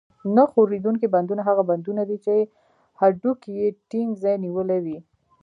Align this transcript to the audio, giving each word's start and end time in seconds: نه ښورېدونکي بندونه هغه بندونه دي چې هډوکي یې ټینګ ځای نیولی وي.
نه 0.35 0.43
ښورېدونکي 0.51 1.07
بندونه 1.15 1.41
هغه 1.49 1.63
بندونه 1.69 2.01
دي 2.09 2.17
چې 2.25 2.33
هډوکي 2.99 3.51
یې 3.59 3.67
ټینګ 3.89 4.11
ځای 4.23 4.35
نیولی 4.45 4.79
وي. 4.85 4.97